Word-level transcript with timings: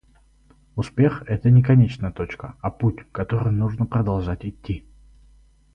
Успех- 0.75 1.21
это 1.27 1.51
не 1.51 1.61
конечная 1.61 2.11
точка, 2.11 2.55
а 2.61 2.71
путь, 2.71 2.97
который 3.11 3.51
нужно 3.51 3.85
продолжать 3.85 4.43
идти 4.43 4.83